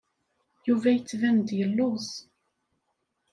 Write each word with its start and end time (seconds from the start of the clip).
Yuba 0.67 0.89
yettban-d 0.91 1.49
yelluẓ. 1.57 2.07